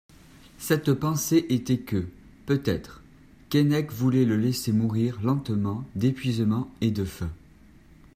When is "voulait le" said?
3.91-4.35